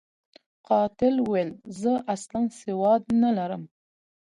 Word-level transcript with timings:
قاتل 0.69 1.15
ویل، 1.29 1.49
زه 1.79 1.91
اصلاً 2.15 2.41
سواد 2.61 3.03
نلرم. 3.21 3.63